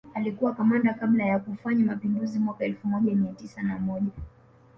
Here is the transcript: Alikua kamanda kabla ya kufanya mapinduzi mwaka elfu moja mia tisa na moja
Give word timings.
Alikua 0.13 0.53
kamanda 0.55 0.93
kabla 0.93 1.25
ya 1.25 1.39
kufanya 1.39 1.85
mapinduzi 1.85 2.39
mwaka 2.39 2.65
elfu 2.65 2.87
moja 2.87 3.15
mia 3.15 3.33
tisa 3.33 3.61
na 3.61 3.79
moja 3.79 4.11